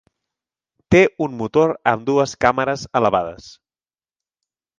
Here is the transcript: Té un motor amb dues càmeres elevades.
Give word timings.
Té 0.95 1.01
un 1.25 1.35
motor 1.41 1.73
amb 1.91 2.07
dues 2.07 2.33
càmeres 2.47 2.87
elevades. 3.01 3.53